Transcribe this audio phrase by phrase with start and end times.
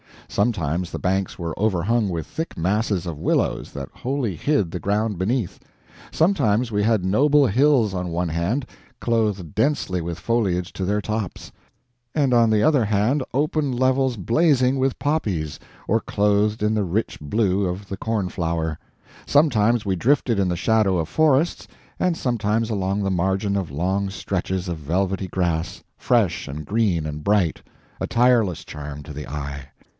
[0.27, 5.19] Sometimes the banks were overhung with thick masses of willows that wholly hid the ground
[5.19, 5.59] behind;
[6.09, 8.65] sometimes we had noble hills on one hand,
[8.99, 11.51] clothed densely with foliage to their tops,
[12.15, 17.19] and on the other hand open levels blazing with poppies, or clothed in the rich
[17.19, 18.79] blue of the corn flower;
[19.27, 21.67] sometimes we drifted in the shadow of forests,
[21.99, 27.23] and sometimes along the margin of long stretches of velvety grass, fresh and green and
[27.23, 27.61] bright,
[27.99, 29.65] a tireless charm to the eye.